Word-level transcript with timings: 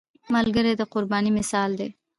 ملګری 0.33 0.73
د 0.77 0.81
قربانۍ 0.93 1.31
مثال 1.39 1.71
دی 1.79 1.89